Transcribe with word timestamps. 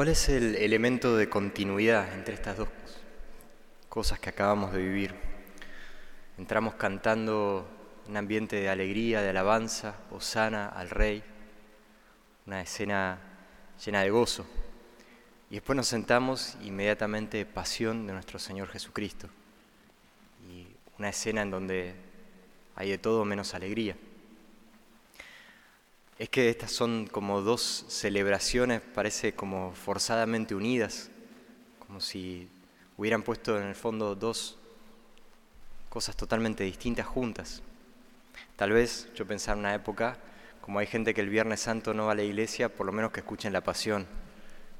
¿Cuál 0.00 0.08
es 0.08 0.30
el 0.30 0.56
elemento 0.56 1.14
de 1.14 1.28
continuidad 1.28 2.14
entre 2.14 2.32
estas 2.32 2.56
dos 2.56 2.70
cosas 3.90 4.18
que 4.18 4.30
acabamos 4.30 4.72
de 4.72 4.78
vivir? 4.78 5.14
Entramos 6.38 6.76
cantando 6.76 7.68
un 8.08 8.16
ambiente 8.16 8.56
de 8.56 8.70
alegría, 8.70 9.20
de 9.20 9.28
alabanza, 9.28 9.96
osana 10.10 10.68
al 10.68 10.88
Rey, 10.88 11.22
una 12.46 12.62
escena 12.62 13.18
llena 13.84 14.00
de 14.00 14.08
gozo. 14.08 14.46
Y 15.50 15.56
después 15.56 15.76
nos 15.76 15.88
sentamos 15.88 16.56
inmediatamente 16.62 17.44
pasión 17.44 18.06
de 18.06 18.14
nuestro 18.14 18.38
Señor 18.38 18.68
Jesucristo. 18.68 19.28
Y 20.50 20.66
una 20.98 21.10
escena 21.10 21.42
en 21.42 21.50
donde 21.50 21.94
hay 22.74 22.88
de 22.88 22.96
todo 22.96 23.26
menos 23.26 23.52
alegría. 23.52 23.96
Es 26.20 26.28
que 26.28 26.50
estas 26.50 26.70
son 26.70 27.06
como 27.06 27.40
dos 27.40 27.86
celebraciones, 27.88 28.82
parece 28.82 29.32
como 29.32 29.72
forzadamente 29.72 30.54
unidas, 30.54 31.10
como 31.78 31.98
si 32.02 32.46
hubieran 32.98 33.22
puesto 33.22 33.58
en 33.58 33.68
el 33.68 33.74
fondo 33.74 34.14
dos 34.14 34.58
cosas 35.88 36.14
totalmente 36.16 36.62
distintas 36.62 37.06
juntas. 37.06 37.62
Tal 38.56 38.72
vez 38.72 39.08
yo 39.14 39.26
pensaba 39.26 39.54
en 39.54 39.60
una 39.60 39.74
época, 39.74 40.18
como 40.60 40.78
hay 40.78 40.86
gente 40.86 41.14
que 41.14 41.22
el 41.22 41.30
Viernes 41.30 41.60
Santo 41.60 41.94
no 41.94 42.04
va 42.04 42.12
a 42.12 42.16
la 42.16 42.22
iglesia, 42.22 42.68
por 42.68 42.84
lo 42.84 42.92
menos 42.92 43.12
que 43.12 43.20
escuchen 43.20 43.54
la 43.54 43.62
pasión 43.62 44.06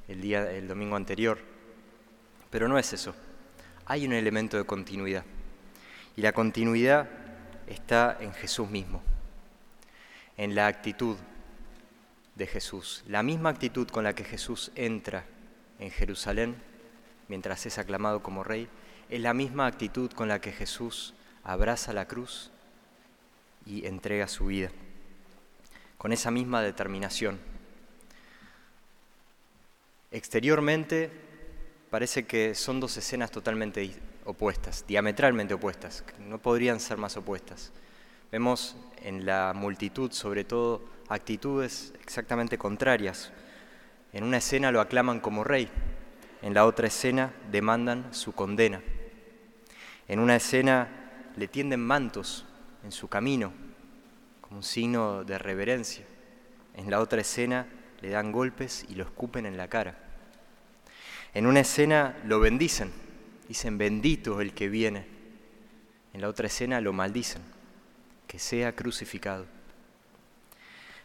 el 0.09 0.21
día 0.21 0.53
el 0.53 0.69
domingo 0.69 0.97
anterior. 0.97 1.39
Pero 2.51 2.69
no 2.69 2.79
es 2.79 2.93
eso. 2.93 3.15
Hay 3.87 4.07
un 4.07 4.13
elemento 4.13 4.59
de 4.59 4.65
continuidad. 4.65 5.25
Y 6.17 6.21
la 6.21 6.33
continuidad 6.33 7.09
está 7.67 8.19
en 8.21 8.35
Jesús 8.35 8.69
mismo, 8.69 9.03
en 10.37 10.55
la 10.55 10.67
actitud 10.67 11.17
de 12.35 12.47
Jesús. 12.47 13.05
La 13.07 13.23
misma 13.23 13.51
actitud 13.51 13.89
con 13.89 14.05
la 14.05 14.15
que 14.15 14.25
Jesús 14.25 14.71
entra 14.75 15.25
en 15.79 15.91
Jerusalén 15.91 16.57
mientras 17.31 17.65
es 17.65 17.79
aclamado 17.79 18.23
como 18.23 18.43
rey, 18.43 18.69
es 19.09 19.21
la 19.21 19.35
misma 19.35 19.67
actitud 19.67 20.11
con 20.11 20.29
la 20.29 20.41
que 20.41 20.53
Jesús 20.53 21.15
abraza 21.45 21.93
la 21.93 22.07
cruz 22.07 22.51
y 23.65 23.87
entrega 23.87 24.27
su 24.27 24.47
vida, 24.47 24.71
con 25.97 26.13
esa 26.13 26.31
misma 26.31 26.61
determinación. 26.61 27.39
Exteriormente 30.11 31.11
parece 31.89 32.27
que 32.27 32.55
son 32.57 32.81
dos 32.81 32.97
escenas 32.97 33.31
totalmente 33.31 33.95
opuestas, 34.25 34.85
diametralmente 34.87 35.55
opuestas, 35.55 36.05
no 36.19 36.39
podrían 36.39 36.81
ser 36.81 36.99
más 36.99 37.17
opuestas. 37.17 37.71
Vemos 38.33 38.77
en 39.03 39.27
la 39.27 39.53
multitud, 39.57 40.13
sobre 40.13 40.45
todo, 40.45 40.85
actitudes 41.09 41.93
exactamente 42.01 42.59
contrarias. 42.59 43.33
En 44.13 44.23
una 44.23 44.37
escena 44.37 44.71
lo 44.71 44.81
aclaman 44.81 45.19
como 45.19 45.43
rey, 45.43 45.69
en 46.43 46.55
la 46.55 46.65
otra 46.65 46.87
escena 46.87 47.33
demandan 47.51 48.15
su 48.15 48.33
condena. 48.33 48.83
En 50.07 50.21
una 50.21 50.37
escena 50.37 50.89
le 51.37 51.49
tienden 51.49 51.81
mantos 51.81 52.47
en 52.85 52.93
su 52.93 53.09
camino, 53.09 53.53
como 54.41 54.59
un 54.59 54.63
signo 54.63 55.25
de 55.25 55.37
reverencia. 55.37 56.05
En 56.75 56.89
la 56.89 57.01
otra 57.01 57.21
escena 57.21 57.67
le 58.01 58.11
dan 58.11 58.31
golpes 58.31 58.87
y 58.89 58.95
lo 58.95 59.05
escupen 59.05 59.45
en 59.45 59.57
la 59.57 59.69
cara. 59.69 59.99
En 61.35 61.47
una 61.47 61.61
escena 61.61 62.17
lo 62.25 62.39
bendicen, 62.39 62.93
dicen 63.49 63.77
bendito 63.77 64.41
el 64.41 64.55
que 64.55 64.69
viene. 64.69 65.07
En 66.13 66.21
la 66.21 66.29
otra 66.29 66.47
escena 66.47 66.81
lo 66.81 66.93
maldicen, 66.93 67.43
que 68.31 68.39
sea 68.39 68.77
crucificado. 68.77 69.45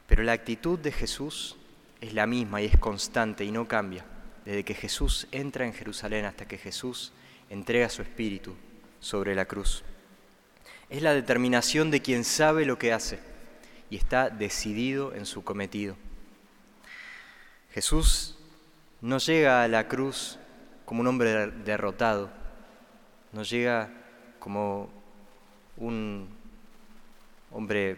Pero 0.05 0.21
la 0.21 0.33
actitud 0.33 0.77
de 0.77 0.91
Jesús 0.91 1.55
es 1.99 2.13
la 2.13 2.27
misma 2.27 2.61
y 2.61 2.65
es 2.65 2.77
constante 2.77 3.43
y 3.43 3.49
no 3.49 3.67
cambia, 3.67 4.05
desde 4.45 4.63
que 4.63 4.75
Jesús 4.75 5.25
entra 5.31 5.65
en 5.65 5.73
Jerusalén 5.73 6.25
hasta 6.25 6.47
que 6.47 6.59
Jesús 6.59 7.13
entrega 7.49 7.89
su 7.89 8.03
espíritu 8.03 8.53
sobre 8.99 9.33
la 9.33 9.45
cruz. 9.45 9.83
Es 10.87 11.01
la 11.01 11.15
determinación 11.15 11.89
de 11.89 12.03
quien 12.03 12.23
sabe 12.25 12.63
lo 12.63 12.77
que 12.77 12.93
hace 12.93 13.17
y 13.89 13.95
está 13.95 14.29
decidido 14.29 15.15
en 15.15 15.25
su 15.25 15.43
cometido. 15.43 15.97
Jesús 17.71 18.37
no 19.01 19.17
llega 19.17 19.63
a 19.63 19.67
la 19.67 19.87
cruz 19.87 20.37
como 20.85 21.01
un 21.01 21.07
hombre 21.07 21.47
derrotado, 21.47 22.29
no 23.31 23.41
llega 23.41 23.89
como 24.37 24.91
un 25.77 26.44
hombre 27.55 27.97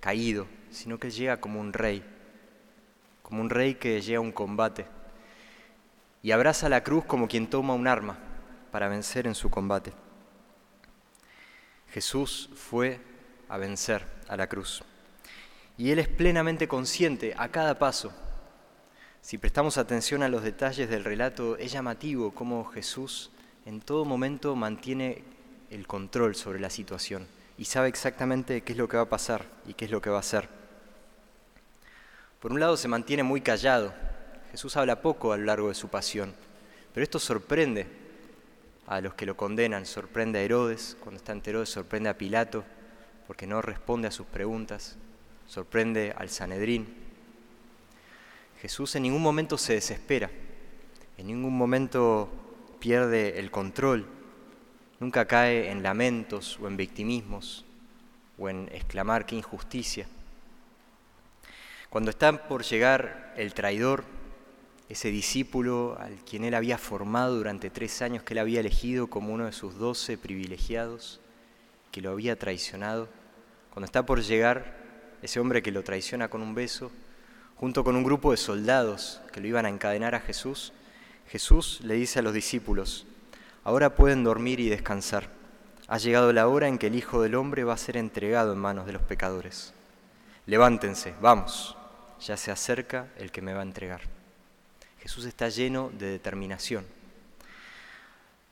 caído, 0.00 0.48
sino 0.70 0.98
que 0.98 1.10
llega 1.10 1.40
como 1.40 1.60
un 1.60 1.72
rey, 1.72 2.04
como 3.22 3.40
un 3.40 3.48
rey 3.48 3.76
que 3.76 4.00
llega 4.00 4.18
a 4.18 4.22
un 4.22 4.32
combate 4.32 4.86
y 6.20 6.32
abraza 6.32 6.68
la 6.68 6.82
cruz 6.82 7.04
como 7.04 7.28
quien 7.28 7.48
toma 7.48 7.74
un 7.74 7.86
arma 7.86 8.18
para 8.72 8.88
vencer 8.88 9.28
en 9.28 9.36
su 9.36 9.50
combate. 9.50 9.92
Jesús 11.90 12.50
fue 12.56 13.00
a 13.48 13.56
vencer 13.56 14.04
a 14.26 14.36
la 14.36 14.48
cruz. 14.48 14.82
Y 15.78 15.90
Él 15.92 16.00
es 16.00 16.08
plenamente 16.08 16.66
consciente 16.66 17.34
a 17.38 17.48
cada 17.50 17.78
paso. 17.78 18.12
Si 19.20 19.38
prestamos 19.38 19.78
atención 19.78 20.24
a 20.24 20.28
los 20.28 20.42
detalles 20.42 20.90
del 20.90 21.04
relato, 21.04 21.56
es 21.56 21.70
llamativo 21.70 22.32
cómo 22.32 22.64
Jesús 22.64 23.30
en 23.64 23.80
todo 23.80 24.04
momento 24.04 24.56
mantiene 24.56 25.22
el 25.70 25.86
control 25.86 26.34
sobre 26.34 26.58
la 26.58 26.70
situación 26.70 27.28
y 27.58 27.64
sabe 27.64 27.88
exactamente 27.88 28.62
qué 28.62 28.72
es 28.72 28.78
lo 28.78 28.88
que 28.88 28.96
va 28.96 29.04
a 29.04 29.08
pasar 29.08 29.44
y 29.66 29.74
qué 29.74 29.86
es 29.86 29.90
lo 29.90 30.00
que 30.00 30.10
va 30.10 30.16
a 30.16 30.20
hacer. 30.20 30.48
Por 32.40 32.52
un 32.52 32.60
lado 32.60 32.76
se 32.76 32.88
mantiene 32.88 33.22
muy 33.22 33.40
callado. 33.40 33.92
Jesús 34.50 34.76
habla 34.76 35.02
poco 35.02 35.32
a 35.32 35.36
lo 35.36 35.44
largo 35.44 35.68
de 35.68 35.74
su 35.74 35.88
pasión, 35.88 36.34
pero 36.92 37.02
esto 37.04 37.18
sorprende 37.18 37.86
a 38.86 39.00
los 39.00 39.14
que 39.14 39.26
lo 39.26 39.36
condenan, 39.36 39.84
sorprende 39.86 40.38
a 40.38 40.42
Herodes, 40.42 40.96
cuando 41.00 41.18
está 41.18 41.32
Herodes 41.32 41.68
sorprende 41.68 42.08
a 42.08 42.16
Pilato, 42.16 42.64
porque 43.26 43.46
no 43.46 43.60
responde 43.60 44.08
a 44.08 44.12
sus 44.12 44.26
preguntas, 44.26 44.96
sorprende 45.46 46.14
al 46.16 46.28
Sanedrín. 46.30 46.86
Jesús 48.60 48.94
en 48.94 49.02
ningún 49.02 49.22
momento 49.22 49.58
se 49.58 49.74
desespera, 49.74 50.30
en 51.18 51.26
ningún 51.26 51.56
momento 51.56 52.30
pierde 52.78 53.40
el 53.40 53.50
control, 53.50 54.06
nunca 55.00 55.26
cae 55.26 55.70
en 55.70 55.82
lamentos 55.82 56.58
o 56.60 56.68
en 56.68 56.76
victimismos 56.76 57.64
o 58.38 58.48
en 58.48 58.68
exclamar 58.72 59.26
qué 59.26 59.36
injusticia. 59.36 60.06
Cuando 61.90 62.10
está 62.10 62.48
por 62.48 62.64
llegar 62.64 63.32
el 63.36 63.54
traidor, 63.54 64.04
ese 64.88 65.10
discípulo 65.10 65.96
al 65.98 66.16
quien 66.24 66.44
él 66.44 66.54
había 66.54 66.78
formado 66.78 67.36
durante 67.36 67.70
tres 67.70 68.02
años, 68.02 68.22
que 68.22 68.34
él 68.34 68.38
había 68.38 68.60
elegido 68.60 69.08
como 69.08 69.32
uno 69.32 69.46
de 69.46 69.52
sus 69.52 69.78
doce 69.78 70.18
privilegiados, 70.18 71.20
que 71.90 72.00
lo 72.00 72.10
había 72.10 72.38
traicionado, 72.38 73.08
cuando 73.70 73.86
está 73.86 74.06
por 74.06 74.22
llegar 74.22 74.76
ese 75.22 75.40
hombre 75.40 75.62
que 75.62 75.72
lo 75.72 75.82
traiciona 75.82 76.28
con 76.28 76.42
un 76.42 76.54
beso, 76.54 76.90
junto 77.56 77.84
con 77.84 77.96
un 77.96 78.04
grupo 78.04 78.30
de 78.30 78.36
soldados 78.36 79.20
que 79.32 79.40
lo 79.40 79.48
iban 79.48 79.66
a 79.66 79.70
encadenar 79.70 80.14
a 80.14 80.20
Jesús, 80.20 80.72
Jesús 81.28 81.80
le 81.82 81.94
dice 81.94 82.18
a 82.18 82.22
los 82.22 82.34
discípulos, 82.34 83.06
ahora 83.66 83.96
pueden 83.96 84.22
dormir 84.22 84.60
y 84.60 84.68
descansar. 84.68 85.28
Ha 85.88 85.98
llegado 85.98 86.32
la 86.32 86.46
hora 86.46 86.68
en 86.68 86.78
que 86.78 86.86
el 86.86 86.94
Hijo 86.94 87.20
del 87.20 87.34
Hombre 87.34 87.64
va 87.64 87.74
a 87.74 87.76
ser 87.76 87.96
entregado 87.96 88.52
en 88.52 88.60
manos 88.60 88.86
de 88.86 88.92
los 88.92 89.02
pecadores. 89.02 89.74
Levántense, 90.46 91.14
vamos, 91.20 91.76
ya 92.20 92.36
se 92.36 92.52
acerca 92.52 93.08
el 93.18 93.32
que 93.32 93.42
me 93.42 93.54
va 93.54 93.60
a 93.60 93.64
entregar. 93.64 94.02
Jesús 95.00 95.24
está 95.24 95.48
lleno 95.48 95.90
de 95.98 96.06
determinación. 96.06 96.86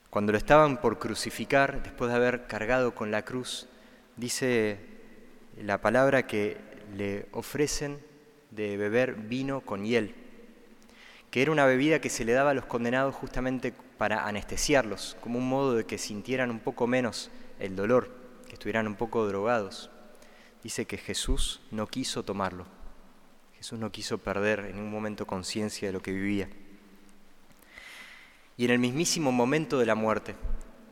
Cuando 0.09 0.33
lo 0.33 0.37
estaban 0.37 0.81
por 0.81 0.99
crucificar, 0.99 1.81
después 1.81 2.11
de 2.11 2.17
haber 2.17 2.45
cargado 2.45 2.93
con 2.93 3.09
la 3.09 3.23
cruz, 3.23 3.69
dice 4.17 4.79
la 5.55 5.79
palabra 5.79 6.27
que 6.27 6.57
le 6.93 7.27
ofrecen 7.31 7.99
de 8.51 8.75
beber 8.75 9.15
vino 9.15 9.61
con 9.61 9.85
hiel, 9.85 10.13
que 11.31 11.41
era 11.41 11.53
una 11.53 11.65
bebida 11.65 12.01
que 12.01 12.09
se 12.09 12.25
le 12.25 12.33
daba 12.33 12.49
a 12.49 12.53
los 12.53 12.65
condenados 12.65 13.15
justamente 13.15 13.73
para 13.97 14.27
anestesiarlos, 14.27 15.17
como 15.21 15.39
un 15.39 15.47
modo 15.47 15.75
de 15.75 15.85
que 15.85 15.97
sintieran 15.97 16.51
un 16.51 16.59
poco 16.59 16.87
menos 16.87 17.31
el 17.59 17.75
dolor, 17.75 18.11
que 18.47 18.53
estuvieran 18.53 18.87
un 18.87 18.95
poco 18.95 19.27
drogados. 19.27 19.89
Dice 20.63 20.85
que 20.85 20.97
Jesús 20.97 21.61
no 21.71 21.87
quiso 21.87 22.23
tomarlo, 22.23 22.65
Jesús 23.57 23.79
no 23.79 23.91
quiso 23.91 24.17
perder 24.17 24.59
en 24.59 24.75
ningún 24.75 24.91
momento 24.91 25.25
conciencia 25.25 25.87
de 25.87 25.93
lo 25.93 26.01
que 26.01 26.11
vivía. 26.11 26.49
Y 28.57 28.65
en 28.65 28.71
el 28.71 28.79
mismísimo 28.79 29.31
momento 29.31 29.79
de 29.79 29.85
la 29.85 29.95
muerte, 29.95 30.35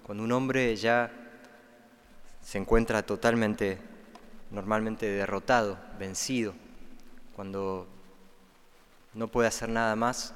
cuando 0.03 0.23
un 0.23 0.31
hombre 0.31 0.75
ya 0.75 1.11
se 2.41 2.57
encuentra 2.57 3.03
totalmente, 3.03 3.79
normalmente 4.51 5.07
derrotado, 5.07 5.79
vencido, 5.97 6.53
cuando 7.35 7.87
no 9.13 9.27
puede 9.27 9.47
hacer 9.47 9.69
nada 9.69 9.95
más, 9.95 10.33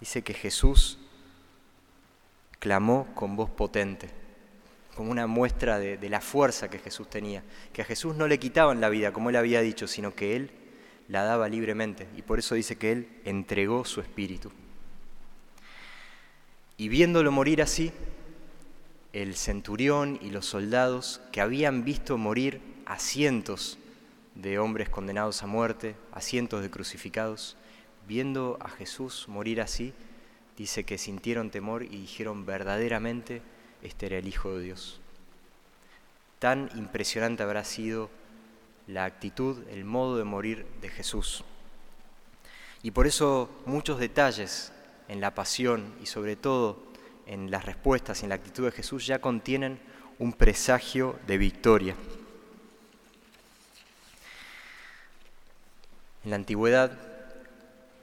dice 0.00 0.22
que 0.22 0.34
Jesús 0.34 0.98
clamó 2.58 3.08
con 3.14 3.36
voz 3.36 3.50
potente, 3.50 4.10
como 4.94 5.10
una 5.10 5.26
muestra 5.26 5.78
de, 5.78 5.96
de, 5.96 6.08
la 6.08 6.20
fuerza 6.20 6.70
que 6.70 6.78
Jesús 6.78 7.08
tenía, 7.10 7.42
que 7.72 7.82
a 7.82 7.84
Jesús 7.84 8.16
no 8.16 8.26
le 8.26 8.38
quitaban 8.38 8.80
la 8.80 8.88
vida, 8.88 9.12
como 9.12 9.30
él 9.30 9.36
había 9.36 9.60
dicho, 9.60 9.86
sino 9.86 10.14
que 10.14 10.36
él 10.36 10.50
la 11.08 11.22
daba 11.22 11.48
libremente 11.48 12.08
y 12.16 12.22
por 12.22 12.38
eso 12.38 12.54
dice 12.54 12.76
que 12.76 12.92
Él 12.92 13.08
entregó 13.24 13.84
su 13.84 14.00
espíritu. 14.00 14.50
Y 16.76 16.88
viéndolo 16.88 17.32
morir 17.32 17.62
así, 17.62 17.92
el 19.12 19.34
centurión 19.36 20.18
y 20.20 20.30
los 20.30 20.46
soldados 20.46 21.22
que 21.32 21.40
habían 21.40 21.84
visto 21.84 22.18
morir 22.18 22.60
a 22.84 22.98
cientos 22.98 23.78
de 24.34 24.58
hombres 24.58 24.90
condenados 24.90 25.42
a 25.42 25.46
muerte, 25.46 25.94
a 26.12 26.20
cientos 26.20 26.60
de 26.60 26.70
crucificados, 26.70 27.56
viendo 28.06 28.58
a 28.60 28.68
Jesús 28.68 29.26
morir 29.28 29.62
así, 29.62 29.94
dice 30.56 30.84
que 30.84 30.98
sintieron 30.98 31.50
temor 31.50 31.82
y 31.82 32.00
dijeron 32.00 32.46
verdaderamente, 32.46 33.42
este 33.82 34.06
era 34.06 34.18
el 34.18 34.28
Hijo 34.28 34.56
de 34.56 34.64
Dios. 34.64 35.00
Tan 36.38 36.70
impresionante 36.76 37.42
habrá 37.42 37.64
sido 37.64 38.10
la 38.86 39.04
actitud, 39.04 39.66
el 39.68 39.84
modo 39.84 40.16
de 40.16 40.24
morir 40.24 40.66
de 40.80 40.88
Jesús. 40.88 41.44
Y 42.82 42.92
por 42.92 43.06
eso 43.06 43.50
muchos 43.64 43.98
detalles 43.98 44.72
en 45.08 45.20
la 45.20 45.34
pasión 45.34 45.94
y 46.02 46.06
sobre 46.06 46.36
todo 46.36 46.78
en 47.26 47.50
las 47.50 47.64
respuestas 47.64 48.20
y 48.20 48.24
en 48.24 48.28
la 48.30 48.36
actitud 48.36 48.64
de 48.64 48.72
Jesús 48.72 49.06
ya 49.06 49.20
contienen 49.20 49.80
un 50.18 50.32
presagio 50.32 51.18
de 51.26 51.38
victoria. 51.38 51.96
En 56.24 56.30
la 56.30 56.36
antigüedad, 56.36 57.15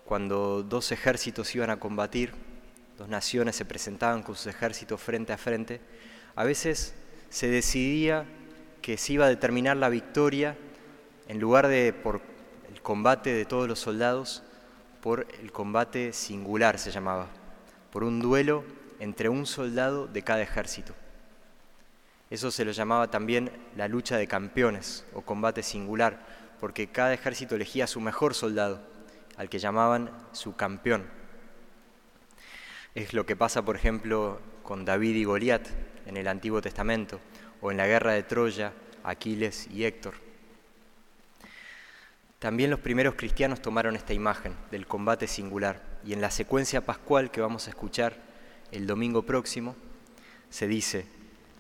cuando 0.06 0.64
dos 0.64 0.92
ejércitos 0.92 1.54
iban 1.56 1.70
a 1.70 1.80
combatir, 1.80 2.34
dos 2.98 3.08
naciones 3.08 3.56
se 3.56 3.66
presentaban 3.66 4.24
con 4.24 4.36
sus 4.36 4.48
ejércitos 4.48 5.02
frente 5.02 5.34
a 5.34 5.38
frente, 5.38 5.82
a 6.36 6.44
veces 6.44 6.94
se 7.30 7.48
decidía 7.48 8.26
que 8.82 8.98
se 8.98 9.14
iba 9.14 9.26
a 9.26 9.30
determinar 9.30 9.78
la 9.78 9.90
victoria 9.90 10.58
en 11.28 11.40
lugar 11.40 11.68
de 11.68 11.94
por 11.94 12.22
el 12.72 12.82
combate 12.82 13.34
de 13.34 13.46
todos 13.46 13.68
los 13.68 13.80
soldados, 13.80 14.44
por 15.02 15.28
el 15.42 15.52
combate 15.52 16.14
singular 16.14 16.78
se 16.78 16.92
llamaba, 16.92 17.28
por 17.92 18.04
un 18.04 18.20
duelo 18.20 18.64
entre 19.00 19.30
un 19.30 19.46
soldado 19.46 20.08
de 20.08 20.22
cada 20.22 20.42
ejército. 20.42 20.94
Eso 22.30 22.52
se 22.52 22.66
lo 22.66 22.72
llamaba 22.72 23.10
también 23.10 23.52
la 23.76 23.88
lucha 23.88 24.18
de 24.18 24.28
campeones 24.28 25.06
o 25.14 25.22
combate 25.22 25.62
singular, 25.62 26.20
porque 26.60 26.88
cada 26.88 27.14
ejército 27.14 27.56
elegía 27.56 27.86
su 27.86 28.00
mejor 28.00 28.34
soldado, 28.34 28.82
al 29.38 29.50
que 29.50 29.60
llamaban 29.60 30.12
su 30.32 30.56
campeón. 30.56 31.06
Es 32.96 33.14
lo 33.14 33.26
que 33.26 33.36
pasa, 33.36 33.64
por 33.64 33.76
ejemplo, 33.76 34.40
con 34.64 34.86
David 34.86 35.16
y 35.16 35.24
Goliat 35.24 35.68
en 36.06 36.18
el 36.18 36.28
Antiguo 36.28 36.62
Testamento, 36.62 37.20
o 37.62 37.72
en 37.72 37.78
la 37.78 37.88
guerra 37.88 38.14
de 38.14 38.24
Troya, 38.24 38.74
Aquiles 39.04 39.68
y 39.68 39.86
Héctor. 39.86 40.16
También 42.40 42.70
los 42.70 42.82
primeros 42.82 43.16
cristianos 43.16 43.62
tomaron 43.62 43.96
esta 43.96 44.14
imagen 44.14 44.54
del 44.70 44.86
combate 44.86 45.28
singular 45.28 45.82
y 46.04 46.12
en 46.12 46.20
la 46.20 46.30
secuencia 46.30 46.86
pascual 46.86 47.32
que 47.32 47.40
vamos 47.40 47.68
a 47.68 47.70
escuchar 47.70 48.18
el 48.72 48.86
domingo 48.86 49.24
próximo 49.24 49.76
se 50.50 50.68
dice, 50.68 51.06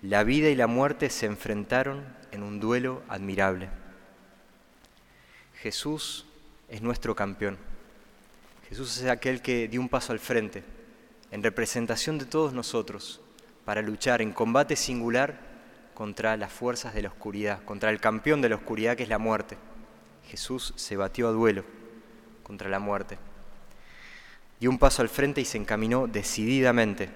la 0.01 0.23
vida 0.23 0.49
y 0.49 0.55
la 0.55 0.67
muerte 0.67 1.09
se 1.09 1.25
enfrentaron 1.25 2.03
en 2.31 2.43
un 2.43 2.59
duelo 2.59 3.01
admirable. 3.07 3.69
Jesús 5.55 6.25
es 6.73 6.81
nuestro 6.81 7.15
campeón. 7.15 7.59
Jesús 8.67 8.97
es 8.97 9.07
aquel 9.07 9.43
que 9.43 9.67
dio 9.67 9.79
un 9.79 9.89
paso 9.89 10.11
al 10.11 10.17
frente, 10.17 10.63
en 11.29 11.43
representación 11.43 12.17
de 12.17 12.25
todos 12.25 12.51
nosotros, 12.51 13.21
para 13.63 13.83
luchar 13.83 14.23
en 14.23 14.33
combate 14.33 14.75
singular 14.75 15.39
contra 15.93 16.35
las 16.35 16.51
fuerzas 16.51 16.95
de 16.95 17.03
la 17.03 17.09
oscuridad, 17.09 17.63
contra 17.63 17.91
el 17.91 17.99
campeón 17.99 18.41
de 18.41 18.49
la 18.49 18.55
oscuridad 18.55 18.97
que 18.97 19.03
es 19.03 19.09
la 19.09 19.19
muerte. 19.19 19.55
Jesús 20.27 20.73
se 20.75 20.97
batió 20.97 21.27
a 21.27 21.31
duelo 21.31 21.63
contra 22.41 22.69
la 22.69 22.79
muerte. 22.79 23.19
Dio 24.59 24.71
un 24.71 24.79
paso 24.79 25.03
al 25.03 25.09
frente 25.09 25.41
y 25.41 25.45
se 25.45 25.59
encaminó 25.59 26.07
decididamente 26.07 27.11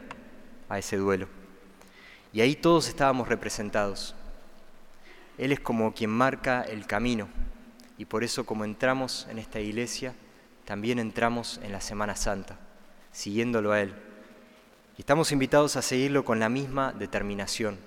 a 0.70 0.78
ese 0.78 0.98
duelo. 0.98 1.28
Y 2.32 2.42
ahí 2.42 2.56
todos 2.56 2.90
estábamos 2.90 3.28
representados. 3.28 4.14
Él 5.40 5.52
es 5.52 5.60
como 5.60 5.96
quien 5.96 6.12
marca 6.12 6.62
el 6.62 6.86
camino. 6.86 7.28
Y 7.98 8.06
por 8.06 8.24
eso 8.24 8.46
como 8.46 8.66
entramos 8.66 9.28
en 9.30 9.40
esta 9.40 9.60
iglesia, 9.60 10.14
también 10.66 11.00
entramos 11.00 11.60
en 11.64 11.72
la 11.72 11.82
Semana 11.82 12.16
Santa, 12.16 12.58
siguiéndolo 13.12 13.72
a 13.72 13.82
Él. 13.82 13.94
Y 14.98 15.02
estamos 15.02 15.32
invitados 15.32 15.76
a 15.76 15.82
seguirlo 15.82 16.26
con 16.26 16.40
la 16.40 16.50
misma 16.50 16.92
determinación. 16.92 17.78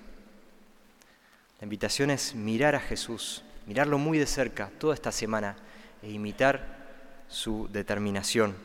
La 1.59 1.65
invitación 1.65 2.09
es 2.09 2.33
mirar 2.33 2.75
a 2.75 2.79
Jesús, 2.79 3.43
mirarlo 3.67 3.97
muy 3.97 4.17
de 4.17 4.25
cerca 4.25 4.71
toda 4.79 4.95
esta 4.95 5.11
semana 5.11 5.55
e 6.01 6.09
imitar 6.09 6.81
su 7.27 7.69
determinación. 7.71 8.55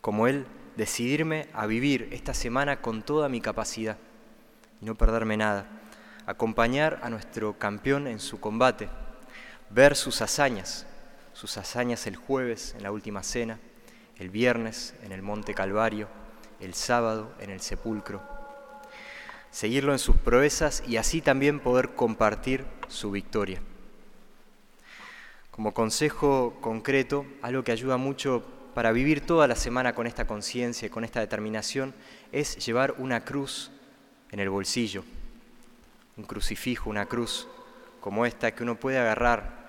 Como 0.00 0.28
Él, 0.28 0.46
decidirme 0.76 1.48
a 1.52 1.66
vivir 1.66 2.08
esta 2.12 2.34
semana 2.34 2.80
con 2.80 3.02
toda 3.02 3.28
mi 3.28 3.40
capacidad 3.40 3.98
y 4.80 4.84
no 4.84 4.94
perderme 4.94 5.36
nada. 5.36 5.66
Acompañar 6.26 7.00
a 7.02 7.10
nuestro 7.10 7.58
campeón 7.58 8.06
en 8.06 8.20
su 8.20 8.40
combate, 8.40 8.88
ver 9.72 9.96
sus 9.96 10.20
hazañas, 10.20 10.86
sus 11.32 11.56
hazañas 11.56 12.06
el 12.06 12.16
jueves 12.16 12.74
en 12.76 12.82
la 12.82 12.92
última 12.92 13.22
cena, 13.22 13.58
el 14.18 14.28
viernes 14.28 14.94
en 15.02 15.12
el 15.12 15.22
Monte 15.22 15.54
Calvario, 15.54 16.08
el 16.60 16.74
sábado 16.74 17.32
en 17.40 17.50
el 17.50 17.60
sepulcro. 17.60 18.22
Seguirlo 19.50 19.92
en 19.92 19.98
sus 19.98 20.16
proezas 20.16 20.82
y 20.86 20.98
así 20.98 21.20
también 21.20 21.60
poder 21.60 21.90
compartir 21.94 22.64
su 22.88 23.10
victoria. 23.10 23.60
Como 25.50 25.74
consejo 25.74 26.58
concreto, 26.60 27.26
algo 27.42 27.62
que 27.62 27.72
ayuda 27.72 27.96
mucho 27.96 28.42
para 28.74 28.92
vivir 28.92 29.26
toda 29.26 29.46
la 29.46 29.56
semana 29.56 29.94
con 29.94 30.06
esta 30.06 30.26
conciencia 30.26 30.86
y 30.86 30.90
con 30.90 31.04
esta 31.04 31.20
determinación 31.20 31.94
es 32.30 32.64
llevar 32.64 32.94
una 32.98 33.24
cruz 33.24 33.70
en 34.30 34.40
el 34.40 34.48
bolsillo, 34.48 35.04
un 36.16 36.24
crucifijo, 36.24 36.88
una 36.88 37.06
cruz 37.06 37.48
como 38.00 38.26
esta 38.26 38.54
que 38.54 38.62
uno 38.62 38.76
puede 38.76 38.98
agarrar 38.98 39.61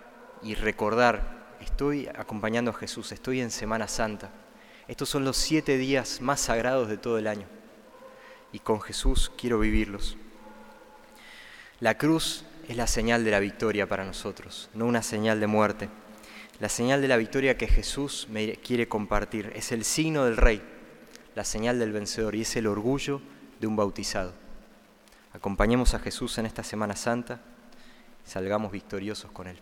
y 0.44 0.56
recordar, 0.56 1.56
estoy 1.62 2.08
acompañando 2.08 2.72
a 2.72 2.74
Jesús, 2.74 3.12
estoy 3.12 3.42
en 3.42 3.52
Semana 3.52 3.88
Santa. 3.88 4.30
Estos 4.88 5.10
son 5.10 5.24
los 5.24 5.38
siete 5.38 5.78
días 5.78 6.22
más 6.22 6.42
sagrados 6.42 6.90
de 6.90 6.98
todo 6.98 7.18
el 7.18 7.28
año 7.28 7.46
y 8.52 8.60
con 8.60 8.82
Jesús 8.82 9.32
quiero 9.38 9.60
vivirlos. 9.60 10.18
La 11.80 11.98
cruz 11.98 12.46
es 12.68 12.78
la 12.78 12.88
señal 12.88 13.24
de 13.24 13.32
la 13.32 13.40
victoria 13.40 13.88
para 13.88 14.06
nosotros, 14.06 14.70
no 14.74 14.86
una 14.86 15.02
señal 15.02 15.40
de 15.40 15.48
muerte. 15.48 15.90
La 16.60 16.70
señal 16.70 17.02
de 17.02 17.08
la 17.08 17.18
victoria 17.18 17.58
que 17.58 17.68
Jesús 17.68 18.28
me 18.30 18.54
quiere 18.58 18.88
compartir 18.88 19.52
es 19.56 19.72
el 19.72 19.84
signo 19.84 20.26
del 20.26 20.38
rey, 20.38 20.62
la 21.36 21.44
señal 21.44 21.80
del 21.80 21.92
vencedor 21.92 22.36
y 22.36 22.42
es 22.42 22.56
el 22.56 22.68
orgullo 22.68 23.22
de 23.60 23.68
un 23.68 23.76
bautizado. 23.76 24.34
Acompañemos 25.34 25.94
a 25.94 26.00
Jesús 26.00 26.38
en 26.38 26.46
esta 26.46 26.64
Semana 26.64 26.96
Santa 26.96 27.42
salgamos 28.26 28.72
victoriosos 28.72 29.32
con 29.32 29.48
Él. 29.48 29.60